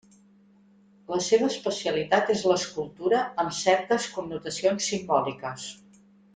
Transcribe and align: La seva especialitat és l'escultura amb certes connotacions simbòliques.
La 1.13 1.19
seva 1.25 1.49
especialitat 1.55 2.33
és 2.37 2.41
l'escultura 2.53 3.21
amb 3.45 3.55
certes 3.61 4.11
connotacions 4.17 4.93
simbòliques. 4.95 5.71